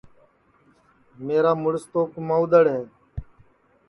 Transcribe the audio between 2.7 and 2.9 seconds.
ہے